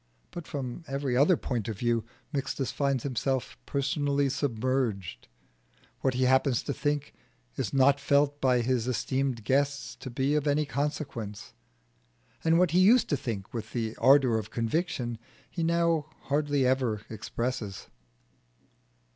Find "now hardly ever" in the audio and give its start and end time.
15.61-17.03